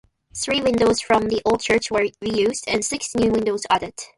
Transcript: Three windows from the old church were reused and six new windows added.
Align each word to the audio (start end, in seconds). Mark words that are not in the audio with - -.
Three 0.35 0.61
windows 0.61 0.99
from 0.99 1.27
the 1.27 1.43
old 1.45 1.61
church 1.61 1.91
were 1.91 2.07
reused 2.23 2.63
and 2.65 2.83
six 2.83 3.13
new 3.13 3.29
windows 3.29 3.67
added. 3.69 3.93